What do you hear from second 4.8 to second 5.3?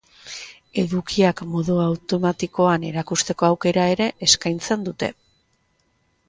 dute.